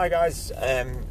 [0.00, 1.04] Hi guys, um,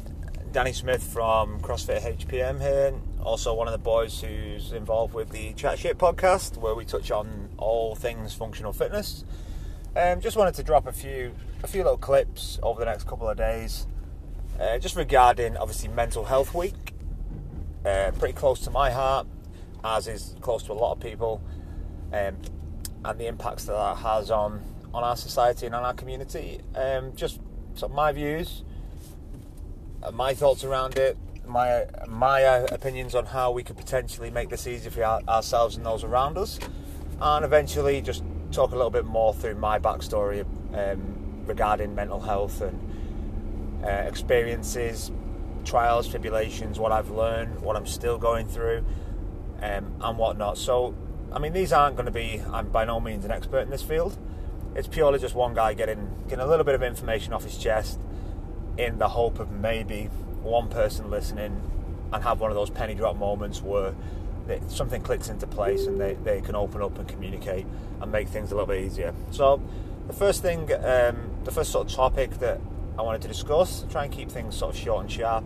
[0.50, 2.92] Danny Smith from CrossFit HPM here.
[3.22, 7.12] Also, one of the boys who's involved with the Chat Shit podcast, where we touch
[7.12, 9.24] on all things functional fitness.
[9.94, 11.32] Um, just wanted to drop a few
[11.62, 13.86] a few little clips over the next couple of days,
[14.58, 16.92] uh, just regarding obviously Mental Health Week.
[17.86, 19.28] Uh, pretty close to my heart,
[19.84, 21.40] as is close to a lot of people,
[22.12, 22.36] um,
[23.04, 24.60] and the impacts that that has on
[24.92, 26.58] on our society and on our community.
[26.74, 27.38] Um, just
[27.74, 28.64] sort of my views,
[30.12, 34.66] my thoughts around it, my my uh, opinions on how we could potentially make this
[34.66, 36.58] easier for our, ourselves and those around us,
[37.20, 38.22] and eventually just
[38.52, 40.44] talk a little bit more through my backstory
[40.74, 45.10] um, regarding mental health and uh, experiences,
[45.64, 48.84] trials, tribulations, what I've learned, what I'm still going through,
[49.62, 50.58] um, and whatnot.
[50.58, 50.94] So,
[51.32, 52.42] I mean, these aren't going to be.
[52.52, 54.16] I'm by no means an expert in this field.
[54.74, 57.98] It's purely just one guy getting getting a little bit of information off his chest,
[58.80, 60.04] in the hope of maybe
[60.42, 61.60] one person listening
[62.12, 63.94] and have one of those penny drop moments where
[64.68, 67.66] something clicks into place and they, they can open up and communicate
[68.00, 69.14] and make things a little bit easier.
[69.30, 69.62] So,
[70.06, 72.60] the first thing, um, the first sort of topic that
[72.98, 75.44] I wanted to discuss, try and keep things sort of short and sharp.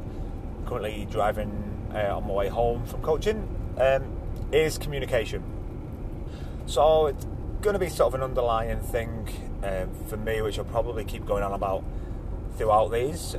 [0.66, 4.04] Currently driving uh, on my way home from coaching, um,
[4.52, 5.42] is communication.
[6.66, 7.26] So, it's
[7.60, 9.28] going to be sort of an underlying thing
[9.62, 11.84] um, for me, which I'll probably keep going on about
[12.56, 13.36] throughout these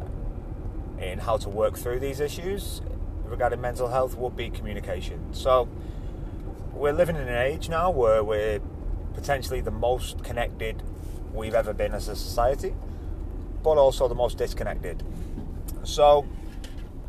[0.99, 2.81] in how to work through these issues
[3.23, 5.33] regarding mental health would be communication.
[5.33, 5.67] So
[6.73, 8.59] we're living in an age now where we're
[9.13, 10.83] potentially the most connected
[11.33, 12.75] we've ever been as a society,
[13.63, 15.03] but also the most disconnected.
[15.83, 16.25] So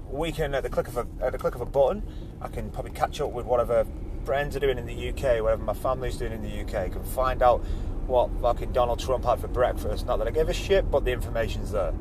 [0.09, 2.03] we can at the click of a at the click of a button,
[2.41, 3.87] I can probably catch up with whatever
[4.25, 7.43] friends are doing in the UK, whatever my family's doing in the UK, can find
[7.43, 7.65] out
[8.07, 10.07] what fucking Donald Trump had for breakfast.
[10.07, 11.93] Not that I give a shit, but the information's there.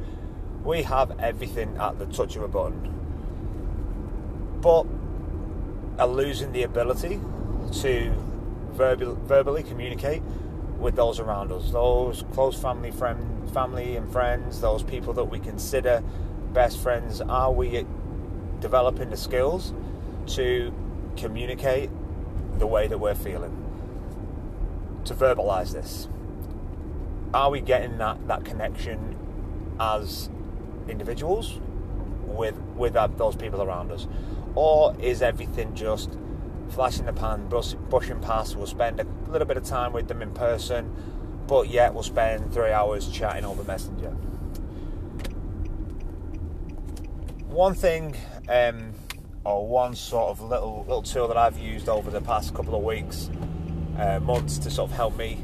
[0.63, 2.91] We have everything at the touch of a button.
[4.61, 4.85] But
[5.99, 7.19] are losing the ability
[7.81, 8.13] to
[8.71, 10.21] verbal, verbally communicate
[10.79, 15.39] with those around us, those close family, friend, family and friends, those people that we
[15.39, 16.03] consider
[16.53, 17.21] best friends.
[17.21, 17.85] Are we
[18.59, 19.73] developing the skills
[20.27, 20.73] to
[21.15, 21.89] communicate
[22.57, 23.64] the way that we're feeling?
[25.05, 26.07] To verbalize this?
[27.31, 29.15] Are we getting that, that connection
[29.79, 30.29] as
[30.87, 31.59] individuals
[32.23, 34.07] with with those people around us,
[34.55, 36.17] or is everything just
[36.69, 38.55] flash in the pan, brush, brushing past?
[38.55, 40.91] We'll spend a little bit of time with them in person,
[41.45, 44.09] but yet we'll spend three hours chatting over Messenger.
[47.47, 48.15] One thing,
[48.49, 48.93] um,
[49.43, 52.83] or one sort of little little tool that I've used over the past couple of
[52.83, 53.29] weeks,
[53.97, 55.39] uh, months to sort of help me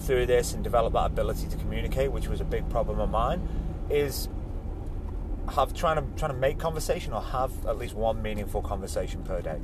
[0.00, 3.46] through this and develop that ability to communicate, which was a big problem of mine,
[3.90, 4.28] is
[5.50, 9.40] have trying to trying to make conversation or have at least one meaningful conversation per
[9.40, 9.60] day.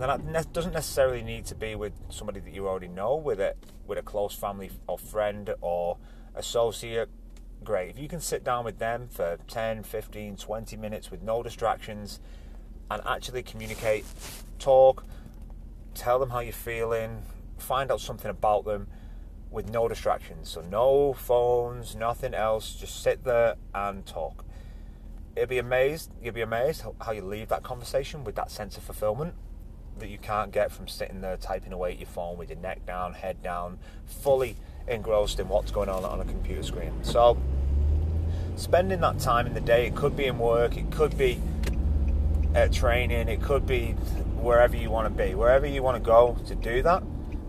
[0.00, 3.54] And that doesn't necessarily need to be with somebody that you already know, with a
[3.86, 5.98] with a close family or friend or
[6.34, 7.08] associate.
[7.62, 7.90] Great.
[7.90, 12.18] If you can sit down with them for 10, 15, 20 minutes with no distractions
[12.90, 14.04] and actually communicate,
[14.58, 15.04] talk,
[15.94, 17.22] tell them how you're feeling,
[17.58, 18.88] find out something about them
[19.50, 20.48] with no distractions.
[20.48, 22.74] So, no phones, nothing else.
[22.74, 24.44] Just sit there and talk
[25.36, 26.10] you'll be amazed.
[26.22, 29.34] You'll be amazed how you leave that conversation with that sense of fulfillment
[29.98, 32.84] that you can't get from sitting there typing away at your phone with your neck
[32.86, 34.56] down, head down, fully
[34.88, 36.92] engrossed in what's going on on a computer screen.
[37.02, 37.38] So,
[38.56, 41.40] spending that time in the day, it could be in work, it could be
[42.54, 43.92] at training, it could be
[44.40, 47.02] wherever you want to be, wherever you want to go to do that.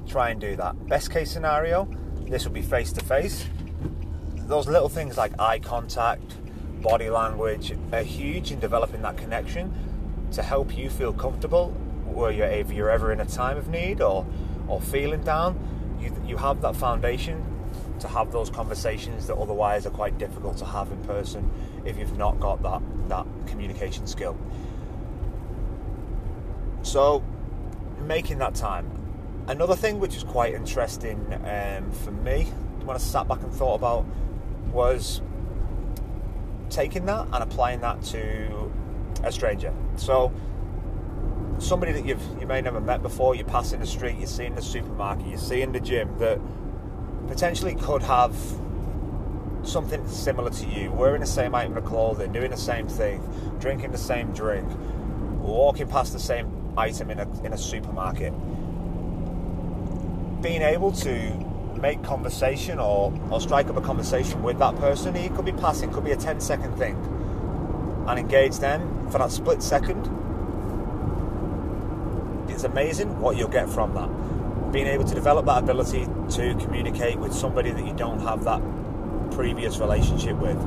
[0.08, 0.88] Try and do that.
[0.88, 1.88] Best case scenario,
[2.28, 3.46] this will be face to face.
[4.36, 6.36] Those little things like eye contact,
[6.82, 9.74] body language are huge in developing that connection
[10.34, 11.70] to help you feel comfortable
[12.06, 14.26] where you're, if you're ever in a time of need or,
[14.68, 15.58] or feeling down.
[16.00, 17.46] You, you have that foundation
[18.00, 21.50] to have those conversations that otherwise are quite difficult to have in person
[21.86, 24.38] if you've not got that, that communication skill.
[26.94, 27.24] So,
[28.06, 28.88] making that time.
[29.48, 32.44] Another thing which is quite interesting um, for me
[32.86, 34.06] when I sat back and thought about
[34.72, 35.20] was
[36.70, 38.72] taking that and applying that to
[39.24, 39.74] a stranger.
[39.96, 40.32] So
[41.58, 44.46] somebody that you've you may never met before, you pass in the street, you see
[44.46, 46.40] in the supermarket, you see in the gym that
[47.28, 48.36] potentially could have
[49.64, 53.28] something similar to you, wearing the same item of clothing, doing the same thing,
[53.60, 54.70] drinking the same drink,
[55.40, 58.34] walking past the same item in a in a supermarket.
[60.42, 61.44] Being able to
[61.84, 65.16] make conversation or, or strike up a conversation with that person.
[65.18, 66.96] It could be passing, could be a 10 second thing,
[68.08, 70.00] and engage them for that split second.
[72.50, 74.72] It's amazing what you'll get from that.
[74.72, 78.62] Being able to develop that ability to communicate with somebody that you don't have that
[79.32, 80.58] previous relationship with.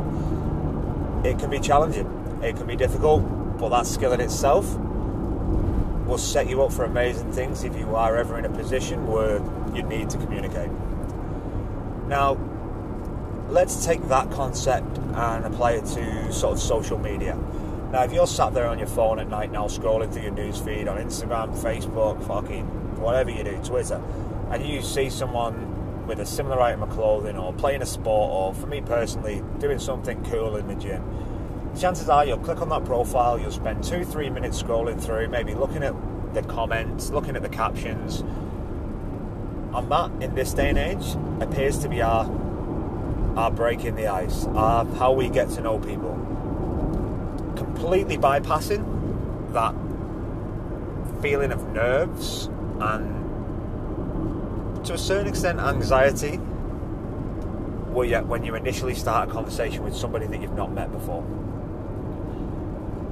[1.24, 2.06] It can be challenging,
[2.42, 4.66] it can be difficult, but that skill in itself
[6.06, 9.40] will set you up for amazing things if you are ever in a position where
[9.74, 10.70] you need to communicate.
[12.06, 12.38] Now,
[13.48, 17.36] let's take that concept and apply it to sort of social media.
[17.92, 20.58] Now, if you're sat there on your phone at night now scrolling through your news
[20.58, 22.66] feed on Instagram, Facebook, fucking
[23.00, 24.02] whatever you do, Twitter,
[24.50, 28.54] and you see someone with a similar item of clothing or playing a sport or,
[28.54, 31.02] for me personally, doing something cool in the gym,
[31.76, 35.54] chances are you'll click on that profile, you'll spend two, three minutes scrolling through, maybe
[35.54, 35.94] looking at
[36.34, 38.20] the comments, looking at the captions.
[39.74, 42.24] And that, in this day and age, appears to be our
[43.36, 46.14] our breaking the ice, our how we get to know people.
[47.56, 48.82] Completely bypassing
[49.52, 49.74] that
[51.20, 52.46] feeling of nerves
[52.80, 53.24] and
[54.86, 56.38] to a certain extent anxiety
[57.96, 61.24] when you initially start a conversation with somebody that you've not met before.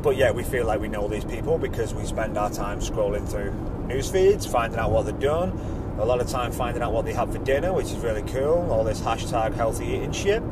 [0.04, 3.26] But yeah, we feel like we know these people because we spend our time scrolling
[3.26, 3.52] through
[3.86, 5.58] news feeds, finding out what they're doing,
[5.98, 8.70] a lot of time finding out what they have for dinner, which is really cool.
[8.70, 10.42] All this hashtag healthy eating shit.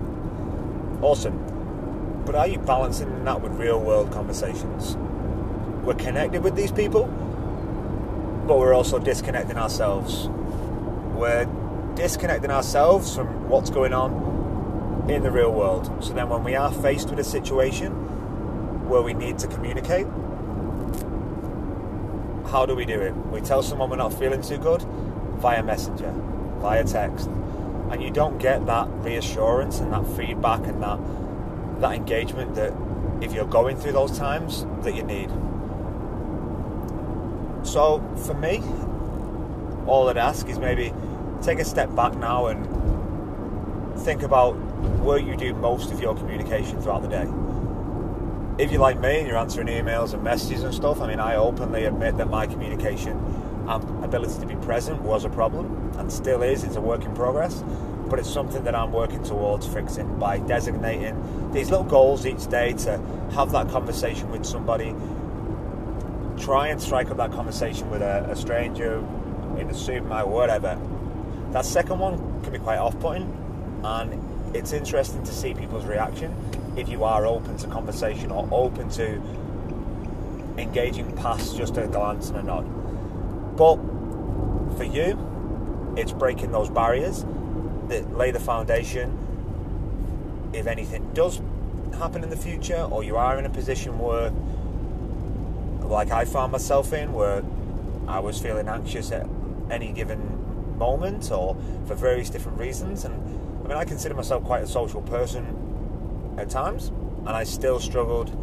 [1.02, 2.22] Awesome.
[2.24, 4.96] But are you balancing that with real world conversations?
[5.84, 7.04] We're connected with these people,
[8.46, 10.28] but we're also disconnecting ourselves.
[11.14, 11.44] We're
[11.94, 15.90] disconnecting ourselves from what's going on in the real world.
[16.02, 18.11] So then when we are faced with a situation
[18.92, 20.06] where we need to communicate,
[22.52, 23.16] how do we do it?
[23.32, 24.82] We tell someone we're not feeling too good
[25.40, 26.12] via messenger,
[26.58, 27.26] via text,
[27.90, 31.00] and you don't get that reassurance and that feedback and that
[31.80, 32.74] that engagement that
[33.22, 35.30] if you're going through those times that you need.
[37.66, 38.62] So for me,
[39.86, 40.92] all I'd ask is maybe
[41.40, 42.60] take a step back now and
[44.00, 44.52] think about
[45.00, 47.26] where you do most of your communication throughout the day
[48.62, 51.34] if you're like me and you're answering emails and messages and stuff, I mean, I
[51.34, 53.18] openly admit that my communication
[53.66, 56.62] and ability to be present was a problem and still is.
[56.62, 57.64] It's a work in progress,
[58.08, 62.72] but it's something that I'm working towards fixing by designating these little goals each day
[62.74, 62.98] to
[63.32, 64.94] have that conversation with somebody.
[66.38, 68.98] Try and strike up that conversation with a, a stranger
[69.58, 70.80] in the supermarket, whatever.
[71.50, 73.26] That second one can be quite off putting,
[73.82, 76.32] and it's interesting to see people's reaction
[76.76, 79.20] if you are open to conversation or open to
[80.58, 83.56] engaging past just a glance and a nod.
[83.56, 83.76] But
[84.76, 85.18] for you,
[85.96, 87.24] it's breaking those barriers
[87.88, 89.18] that lay the foundation.
[90.52, 91.40] If anything does
[91.98, 94.30] happen in the future, or you are in a position where,
[95.86, 97.42] like I found myself in, where
[98.08, 99.26] I was feeling anxious at
[99.70, 103.14] any given moment or for various different reasons, and
[103.64, 105.61] I mean, I consider myself quite a social person
[106.38, 108.36] at times, and I still struggled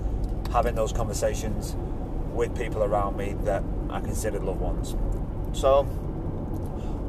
[0.51, 1.75] having those conversations
[2.33, 4.95] with people around me that I considered loved ones.
[5.53, 5.83] So,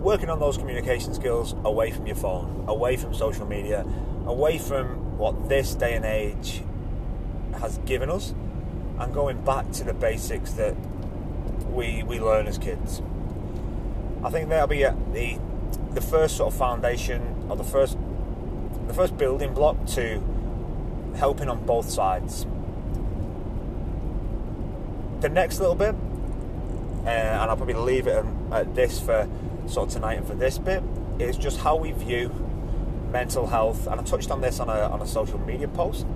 [0.03, 3.85] working on those communication skills away from your phone, away from social media,
[4.27, 6.63] away from what this day and age
[7.61, 8.35] has given us,
[8.99, 10.75] and going back to the basics that
[11.71, 13.03] we we learn as kids.
[14.23, 15.39] I think that'll be a, the
[15.93, 17.97] the first sort of foundation or the first
[18.87, 20.23] the first building block to
[21.17, 22.47] helping on both sides.
[25.21, 25.95] The next little bit,
[27.05, 29.29] uh, and I'll probably leave it at this for
[29.69, 30.83] sort of tonight and for this bit,
[31.19, 32.29] is just how we view
[33.13, 33.87] mental health.
[33.87, 36.07] And I touched on this on a, on a social media post,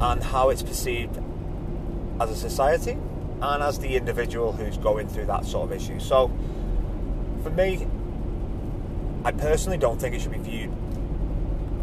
[0.00, 1.18] and how it's perceived
[2.20, 2.98] as a society
[3.40, 5.98] and as the individual who's going through that sort of issue.
[5.98, 6.30] So,
[7.42, 7.86] for me,
[9.24, 10.72] I personally don't think it should be viewed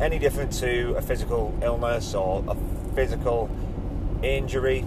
[0.01, 2.55] any different to a physical illness or a
[2.95, 3.49] physical
[4.23, 4.83] injury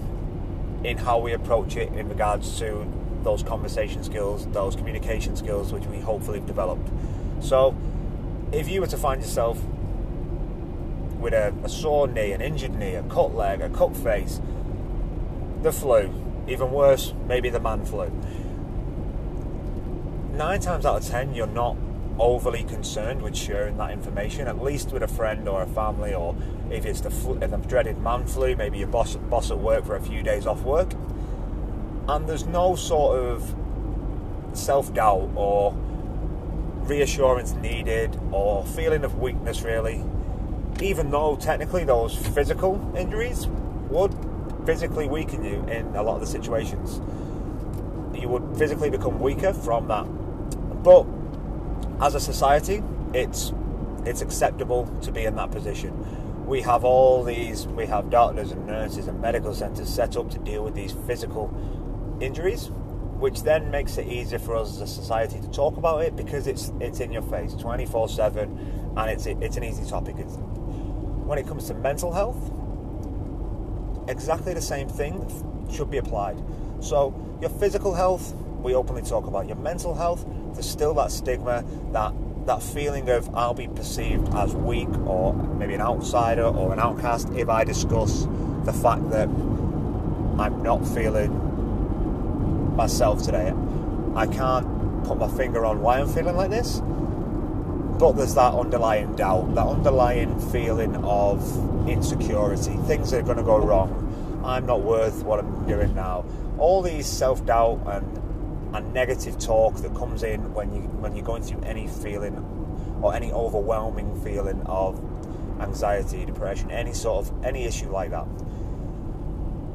[0.83, 2.87] in how we approach it in regards to
[3.23, 6.91] those conversation skills, those communication skills, which we hopefully have developed.
[7.41, 7.77] So,
[8.53, 9.63] if you were to find yourself
[11.21, 14.41] with a, a sore knee, an injured knee, a cut leg, a cut face,
[15.63, 16.13] the flu,
[16.49, 18.11] even worse, maybe the man flu,
[20.33, 21.77] nine times out of ten, you're not
[22.19, 26.37] overly concerned with sharing that information, at least with a friend or a family, or
[26.71, 30.01] if it's the, the dreaded man flu, maybe your boss, boss at work for a
[30.01, 30.93] few days off work.
[32.09, 33.55] And there's no sort of
[34.53, 35.75] self doubt or
[36.85, 40.05] reassurance needed or feeling of weakness, really,
[40.81, 43.47] even though technically those physical injuries
[43.89, 44.15] would
[44.67, 47.01] physically weaken you in a lot of the situations.
[48.19, 50.05] You would physically become weaker from that.
[50.83, 51.05] But
[52.01, 52.83] as a society,
[53.13, 53.53] it's
[54.07, 56.47] it's acceptable to be in that position.
[56.47, 60.39] We have all these, we have doctors and nurses and medical centres set up to
[60.39, 61.51] deal with these physical
[62.21, 62.71] injuries,
[63.19, 66.47] which then makes it easier for us as a society to talk about it because
[66.47, 70.17] it's it's in your face 24 7 and it's it's an easy topic.
[70.19, 72.37] It's, when it comes to mental health,
[74.09, 75.27] exactly the same thing
[75.73, 76.37] should be applied.
[76.81, 79.47] So, your physical health, we openly talk about.
[79.47, 82.13] Your mental health, there's still that stigma, that
[82.47, 87.31] that feeling of I'll be perceived as weak or maybe an outsider or an outcast
[87.31, 88.27] if I discuss
[88.65, 89.29] the fact that
[90.39, 93.53] I'm not feeling myself today.
[94.15, 96.81] I can't put my finger on why I'm feeling like this,
[97.99, 102.77] but there's that underlying doubt, that underlying feeling of insecurity.
[102.87, 104.43] Things are going to go wrong.
[104.45, 106.25] I'm not worth what I'm doing now.
[106.59, 108.24] All these self doubt and
[108.75, 112.37] and negative talk that comes in when you when you're going through any feeling
[113.03, 115.01] or any overwhelming feeling of
[115.61, 118.27] anxiety, depression, any sort of any issue like that.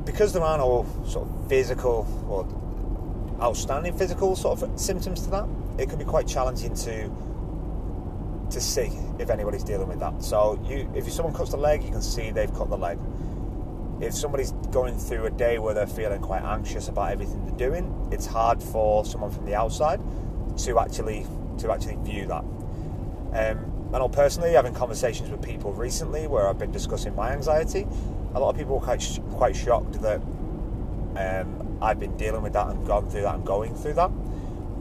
[0.05, 2.45] Because there are no sort of physical or
[3.41, 7.09] outstanding physical sort of symptoms to that, it can be quite challenging to
[8.51, 10.21] to see if anybody's dealing with that.
[10.23, 12.97] So you, if someone cuts the leg, you can see they've cut the leg.
[14.01, 18.09] If somebody's going through a day where they're feeling quite anxious about everything they're doing,
[18.11, 19.99] it's hard for someone from the outside
[20.59, 21.25] to actually
[21.59, 22.43] to actually view that.
[23.33, 27.85] Um, I know personally, having conversations with people recently where I've been discussing my anxiety,
[28.33, 30.21] a lot of people were quite sh- quite shocked that
[31.15, 34.11] um, I've been dealing with that and gone through that and going through that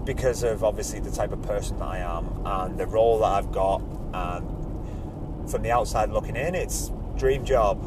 [0.05, 3.53] because of obviously the type of person that I am and the role that I've
[3.53, 3.83] got.
[4.13, 7.83] And from the outside looking in, it's dream job,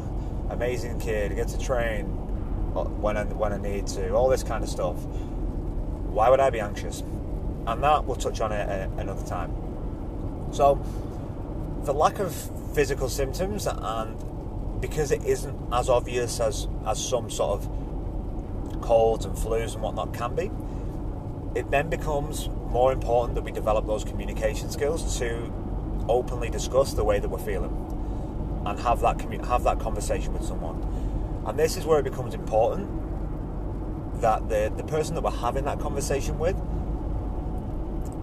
[0.52, 2.04] amazing kid, get to train
[2.76, 4.96] uh, when I, when I need to, all this kind of stuff.
[4.96, 7.00] Why would I be anxious?
[7.66, 9.54] And that we'll touch on it uh, another time.
[10.52, 10.84] So,
[11.84, 12.34] the lack of
[12.74, 19.34] physical symptoms and because it isn't as obvious as, as some sort of colds and
[19.36, 20.50] flus and whatnot can be,
[21.58, 25.52] it then becomes more important that we develop those communication skills to
[26.08, 27.91] openly discuss the way that we're feeling
[28.66, 30.82] and have that commu- have that conversation with someone.
[31.46, 32.88] And this is where it becomes important
[34.20, 36.56] that the, the person that we're having that conversation with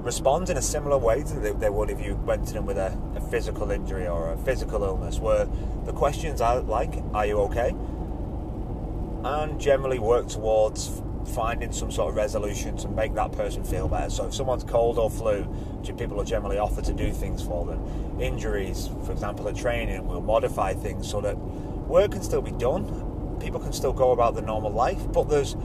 [0.02, 2.78] responds in a similar way to they, they would if you went to them with
[2.78, 5.46] a, a physical injury or a physical illness, where
[5.86, 7.74] the questions are like, Are you okay?
[9.24, 11.02] and generally work towards
[11.36, 14.10] finding some sort of resolution to make that person feel better.
[14.10, 15.44] So if someone's cold or flu,
[15.98, 18.22] people are generally offer to do things for them.
[18.22, 23.38] Injuries, for example, at training, we'll modify things so that work can still be done.
[23.40, 25.56] People can still go about their normal life, but there's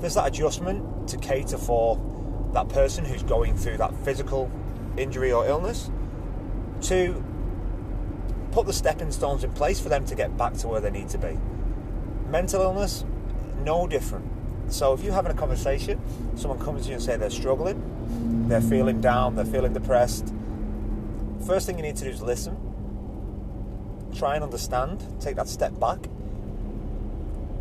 [0.00, 1.98] there's that adjustment to cater for
[2.52, 4.50] that person who's going through that physical
[4.96, 5.90] injury or illness
[6.82, 7.22] to
[8.52, 11.08] put the stepping stones in place for them to get back to where they need
[11.08, 11.38] to be.
[12.30, 13.04] Mental illness,
[13.62, 14.35] no different.
[14.68, 16.00] So if you're having a conversation,
[16.36, 20.32] someone comes to you and say they're struggling, they're feeling down, they're feeling depressed.
[21.46, 22.56] First thing you need to do is listen.
[24.14, 25.04] Try and understand.
[25.20, 25.98] Take that step back.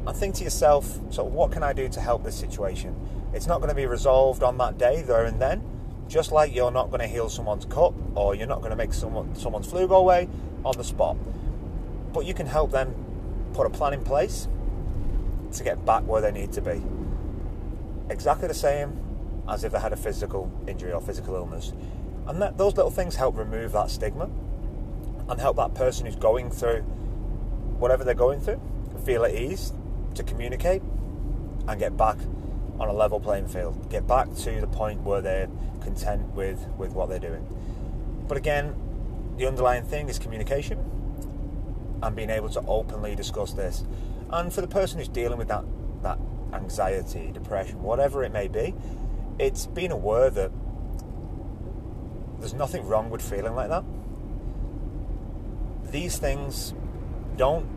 [0.08, 2.96] And think to yourself, so what can I do to help this situation?
[3.34, 5.64] It's not going to be resolved on that day, there and then.
[6.08, 8.94] Just like you're not going to heal someone's cut or you're not going to make
[8.94, 10.30] someone, someone's flu go away
[10.64, 11.18] on the spot.
[12.14, 12.94] But you can help them
[13.54, 14.48] put a plan in place
[15.56, 16.82] to get back where they need to be.
[18.10, 19.00] Exactly the same
[19.48, 21.74] as if they had a physical injury or physical illness.
[22.28, 24.30] And that, those little things help remove that stigma
[25.28, 26.82] and help that person who's going through
[27.78, 28.62] whatever they're going through
[29.06, 29.72] feel at ease
[30.16, 30.82] to communicate
[31.68, 32.18] and get back
[32.80, 33.90] on a level playing field.
[33.90, 35.48] Get back to the point where they're
[35.82, 37.46] content with, with what they're doing.
[38.28, 38.76] But again,
[39.38, 40.80] the underlying thing is communication
[42.02, 43.84] and being able to openly discuss this.
[44.32, 45.64] And for the person who's dealing with that
[46.04, 46.20] that
[46.54, 48.74] anxiety, depression, whatever it may be,
[49.40, 50.52] it's being aware that
[52.40, 53.84] there's nothing wrong with feeling like that.
[55.92, 56.74] These things
[57.38, 57.68] don't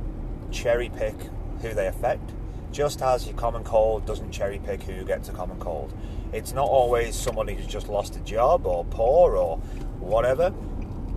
[0.51, 1.15] cherry pick
[1.63, 2.33] who they affect,
[2.71, 5.93] just as your common cold doesn't cherry pick who gets a common cold.
[6.33, 9.57] It's not always somebody who's just lost a job or poor or
[10.01, 10.51] whatever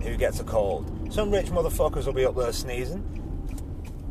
[0.02, 1.12] who gets a cold.
[1.12, 3.21] Some rich motherfuckers will be up there sneezing.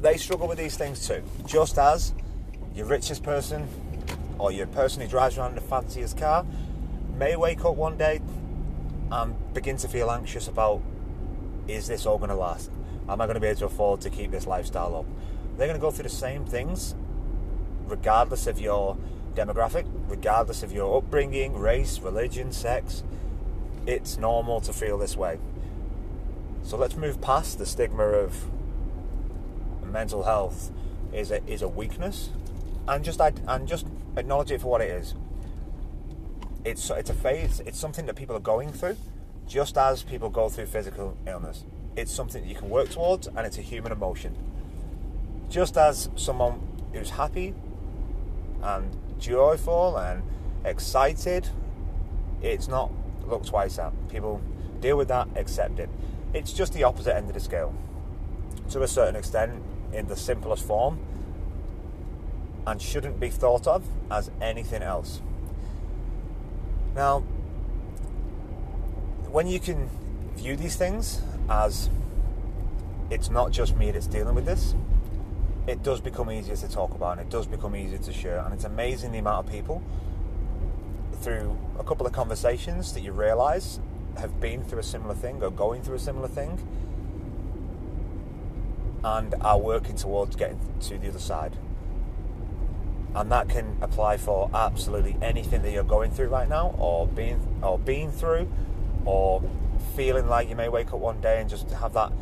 [0.01, 2.13] They struggle with these things too, just as
[2.73, 3.67] your richest person
[4.39, 6.43] or your person who drives around in the fanciest car
[7.15, 8.19] may wake up one day
[9.11, 10.81] and begin to feel anxious about
[11.67, 12.71] is this all going to last?
[13.07, 15.05] Am I going to be able to afford to keep this lifestyle up?
[15.55, 16.95] They're going to go through the same things
[17.85, 18.97] regardless of your
[19.35, 23.03] demographic, regardless of your upbringing, race, religion, sex.
[23.85, 25.37] It's normal to feel this way.
[26.63, 28.49] So let's move past the stigma of
[29.91, 30.71] mental health
[31.13, 32.29] is a, is a weakness
[32.87, 33.85] and just and just
[34.17, 35.13] acknowledge it for what it is.
[36.65, 37.61] It's it's a phase.
[37.65, 38.97] It's something that people are going through,
[39.47, 41.65] just as people go through physical illness.
[41.95, 44.35] It's something that you can work towards, and it's a human emotion.
[45.49, 46.61] Just as someone
[46.93, 47.53] who's happy
[48.61, 50.23] and joyful and
[50.63, 51.49] excited,
[52.41, 52.91] it's not
[53.25, 53.91] look twice at.
[54.09, 54.41] People
[54.79, 55.89] deal with that, accept it.
[56.33, 57.73] It's just the opposite end of the scale.
[58.69, 59.61] To a certain extent,
[59.93, 60.99] in the simplest form,
[62.65, 65.21] and shouldn't be thought of as anything else.
[66.95, 67.19] Now,
[69.31, 69.89] when you can
[70.35, 71.89] view these things as
[73.09, 74.75] it's not just me that's dealing with this,
[75.67, 78.39] it does become easier to talk about and it does become easier to share.
[78.39, 79.81] And it's amazing the amount of people
[81.21, 83.79] through a couple of conversations that you realize
[84.17, 86.59] have been through a similar thing or going through a similar thing
[89.03, 91.57] and are working towards getting to the other side.
[93.13, 97.39] And that can apply for absolutely anything that you're going through right now, or being
[97.61, 98.49] or being through,
[99.05, 99.43] or
[99.95, 102.13] feeling like you may wake up one day and just have that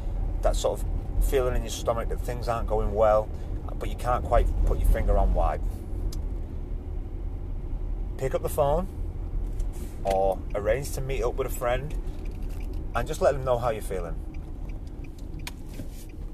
[0.42, 3.30] that sort of feeling in your stomach that things aren't going well,
[3.78, 5.60] but you can't quite put your finger on why.
[8.18, 8.88] Pick up the phone
[10.04, 11.94] or arrange to meet up with a friend
[12.96, 14.16] and just let them know how you're feeling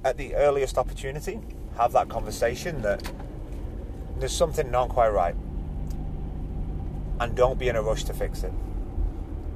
[0.06, 1.40] at the earliest opportunity,
[1.78, 3.12] have that conversation that
[4.20, 5.36] there's something not quite right.
[7.20, 8.54] And don't be in a rush to fix it.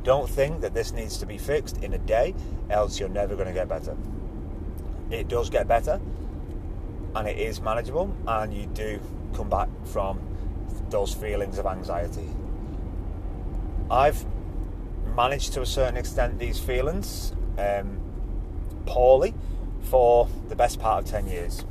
[0.03, 2.34] Don't think that this needs to be fixed in a day,
[2.72, 3.96] else you're never going to get better.
[5.12, 6.01] It does get better,
[7.15, 9.00] and it is manageable, and you do
[9.35, 10.20] come back from
[10.90, 12.27] those feelings of anxiety.
[13.92, 14.25] I've
[15.16, 18.00] managed to a certain extent these feelings um,
[18.88, 19.35] poorly
[19.89, 21.65] for the best part of 10 years.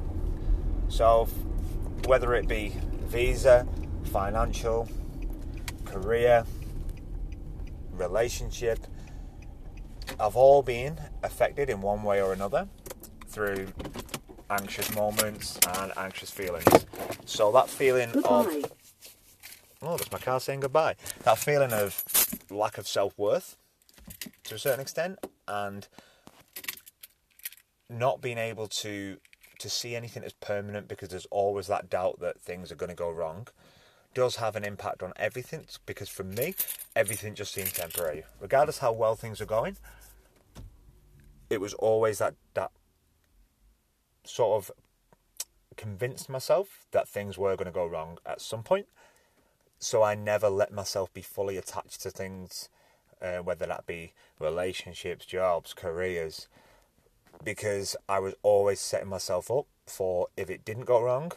[0.88, 1.28] So,
[2.06, 3.66] whether it be visa,
[4.04, 4.88] financial,
[5.84, 6.44] career,
[7.92, 8.80] relationship,
[10.18, 12.68] have all been affected in one way or another
[13.28, 13.68] through
[14.50, 16.86] anxious moments and anxious feelings.
[17.24, 18.62] So, that feeling goodbye.
[18.62, 18.72] of.
[19.80, 20.96] Oh, that's my car saying goodbye.
[21.22, 22.02] That feeling of
[22.50, 23.56] lack of self worth
[24.44, 25.86] to a certain extent and
[27.90, 29.18] not being able to
[29.58, 32.94] to see anything as permanent because there's always that doubt that things are going to
[32.94, 33.48] go wrong
[34.14, 36.54] does have an impact on everything because for me
[36.94, 38.24] everything just seemed temporary.
[38.40, 39.76] Regardless how well things are going
[41.50, 42.70] it was always that that
[44.24, 44.70] sort of
[45.76, 48.86] convinced myself that things were going to go wrong at some point.
[49.78, 52.68] So i never let myself be fully attached to things
[53.22, 56.48] uh, whether that be relationships jobs careers
[57.44, 61.32] because I was always setting myself up for if it didn't go wrong,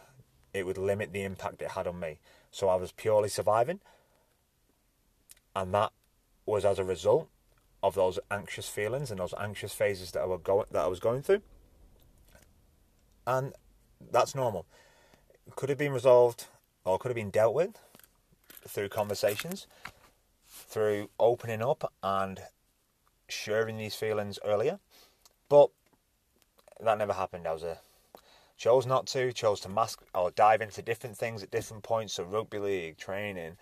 [0.53, 2.19] it would limit the impact it had on me.
[2.51, 3.79] So I was purely surviving,
[5.55, 5.91] and that
[6.45, 7.29] was as a result
[7.83, 10.99] of those anxious feelings and those anxious phases that I were going that I was
[10.99, 11.41] going through.
[13.25, 13.53] And
[14.11, 14.65] that's normal.
[15.55, 16.47] Could have been resolved
[16.83, 17.77] or could have been dealt with
[18.67, 19.67] through conversations,
[20.47, 22.41] through opening up and
[23.27, 24.79] sharing these feelings earlier.
[25.49, 25.69] But
[26.83, 27.47] that never happened.
[27.47, 27.77] I was a
[28.57, 32.13] chose not to, chose to mask or dive into different things at different points.
[32.13, 33.57] So rugby league, training,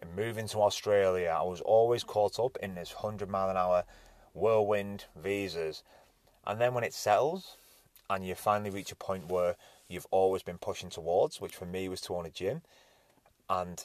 [0.00, 1.36] and moving to Australia.
[1.38, 3.84] I was always caught up in this hundred mile an hour
[4.32, 5.82] whirlwind visas,
[6.46, 7.56] and then when it settles,
[8.08, 9.56] and you finally reach a point where
[9.88, 12.62] you've always been pushing towards, which for me was to own a gym,
[13.50, 13.84] and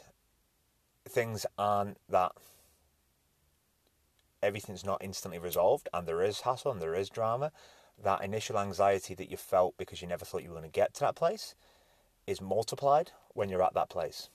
[1.08, 2.32] things aren't that
[4.42, 7.52] everything's not instantly resolved, and there is hassle and there is drama
[8.04, 10.94] that initial anxiety that you felt because you never thought you were going to get
[10.96, 11.56] to that place
[12.26, 14.30] is multiplied when you're at that place.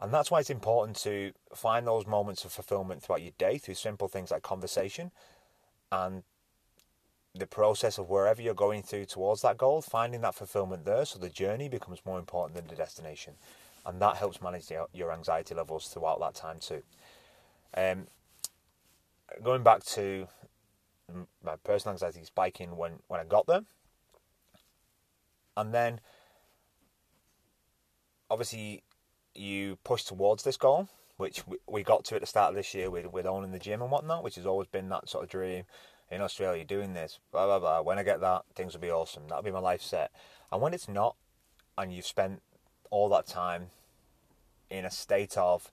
[0.00, 3.74] And that's why it's important to find those moments of fulfillment throughout your day through
[3.74, 5.12] simple things like conversation
[5.90, 6.24] and
[7.34, 11.18] the process of wherever you're going through towards that goal, finding that fulfillment there so
[11.18, 13.34] the journey becomes more important than the destination.
[13.86, 16.82] And that helps manage the, your anxiety levels throughout that time too.
[17.76, 18.06] Um,
[19.42, 20.28] going back to
[21.42, 23.62] my personal anxiety spiking when, when I got there.
[25.56, 26.00] And then,
[28.30, 28.82] obviously,
[29.34, 32.74] you push towards this goal which we, we got to at the start of this
[32.74, 35.30] year with, with owning the gym and whatnot, which has always been that sort of
[35.30, 35.64] dream
[36.10, 37.80] in Australia, doing this, blah, blah, blah.
[37.80, 39.24] When I get that, things will be awesome.
[39.28, 40.10] That'll be my life set.
[40.52, 41.16] And when it's not,
[41.78, 42.42] and you've spent
[42.90, 43.68] all that time
[44.70, 45.70] in a state of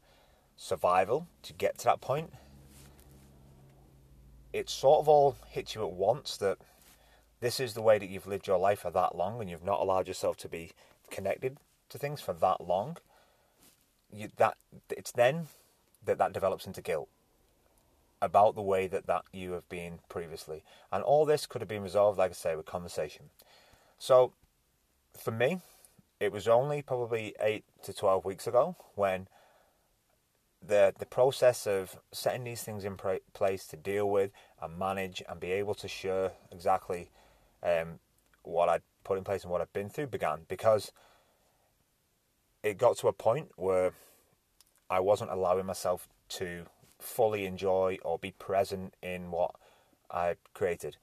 [0.55, 2.31] survival to get to that point,
[4.53, 6.57] it sort of all hits you at once that
[7.39, 9.79] this is the way that you've lived your life for that long and you've not
[9.79, 10.71] allowed yourself to be
[11.09, 11.57] connected
[11.89, 12.97] to things for that long.
[14.13, 14.57] You, that
[14.89, 15.47] it's then
[16.05, 17.09] that that develops into guilt
[18.21, 20.63] about the way that, that you have been previously.
[20.91, 23.29] And all this could have been resolved, like I say, with conversation.
[23.97, 24.33] So,
[25.17, 25.61] for me,
[26.19, 29.27] it was only probably 8 to 12 weeks ago when
[30.65, 32.97] the the process of setting these things in
[33.33, 37.09] place to deal with and manage and be able to share exactly
[37.63, 37.99] um,
[38.43, 40.91] what I'd put in place and what I've been through began because
[42.63, 43.93] it got to a point where
[44.89, 46.65] I wasn't allowing myself to
[46.99, 49.55] fully enjoy or be present in what
[50.11, 50.97] I created.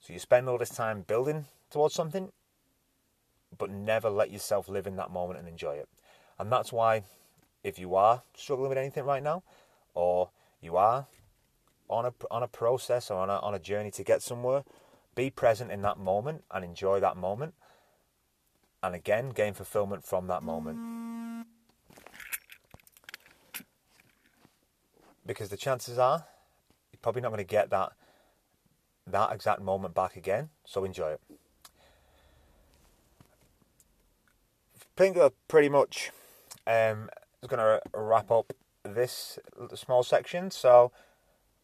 [0.00, 2.30] So you spend all this time building towards something,
[3.56, 5.88] but never let yourself live in that moment and enjoy it.
[6.38, 7.02] And that's why,
[7.66, 9.42] if you are struggling with anything right now,
[9.92, 11.06] or you are
[11.90, 14.62] on a on a process or on a on a journey to get somewhere,
[15.16, 17.54] be present in that moment and enjoy that moment.
[18.82, 21.44] And again, gain fulfillment from that moment.
[25.26, 26.24] Because the chances are
[26.92, 27.92] you're probably not going to get that
[29.08, 30.50] that exact moment back again.
[30.64, 31.20] So enjoy it.
[34.96, 36.10] That pretty much
[36.66, 37.10] um,
[37.46, 39.38] is going to wrap up this
[39.74, 40.50] small section.
[40.50, 40.92] So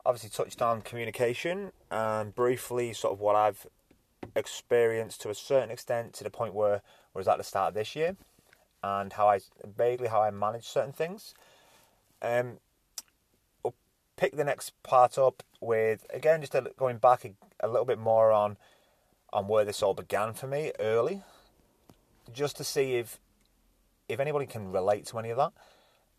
[0.04, 3.66] obviously touched on communication and briefly sort of what I've
[4.34, 7.74] experienced to a certain extent to the point where I was at the start of
[7.74, 8.16] this year
[8.82, 11.34] and how I vaguely how I manage certain things.
[12.20, 12.58] Um,
[13.62, 13.74] we'll
[14.16, 18.32] pick the next part up with again just going back a, a little bit more
[18.32, 18.56] on
[19.32, 21.22] on where this all began for me early,
[22.32, 23.18] just to see if
[24.08, 25.52] if anybody can relate to any of that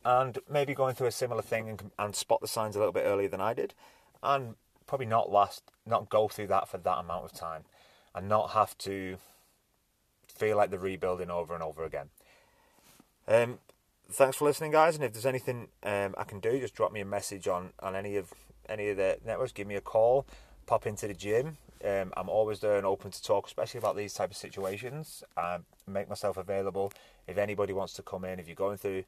[0.05, 3.05] and maybe going through a similar thing and, and spot the signs a little bit
[3.05, 3.73] earlier than I did,
[4.21, 7.63] and probably not last, not go through that for that amount of time,
[8.13, 9.17] and not have to
[10.27, 12.09] feel like the rebuilding over and over again.
[13.27, 13.59] Um,
[14.11, 14.95] thanks for listening, guys.
[14.95, 17.95] And if there's anything um, I can do, just drop me a message on on
[17.95, 18.33] any of
[18.67, 19.51] any of the networks.
[19.51, 20.25] Give me a call.
[20.65, 21.57] Pop into the gym.
[21.83, 25.23] Um, I'm always there and open to talk, especially about these type of situations.
[25.35, 26.93] Um, make myself available
[27.27, 28.39] if anybody wants to come in.
[28.39, 29.03] If you're going through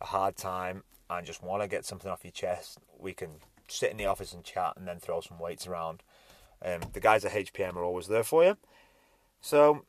[0.00, 3.30] a hard time and just want to get something off your chest, we can
[3.68, 6.02] sit in the office and chat and then throw some weights around.
[6.64, 8.56] Um, the guys at HPM are always there for you.
[9.40, 9.84] So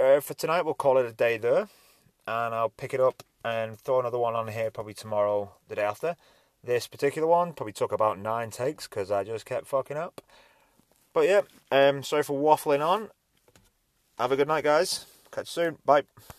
[0.00, 1.68] uh, for tonight, we'll call it a day there,
[2.26, 5.82] and I'll pick it up and throw another one on here probably tomorrow, the day
[5.82, 6.16] after.
[6.62, 10.20] This particular one probably took about nine takes because I just kept fucking up.
[11.12, 13.08] But yeah, um, sorry for waffling on.
[14.18, 15.06] Have a good night, guys.
[15.30, 15.78] Catch you soon.
[15.84, 16.02] Bye.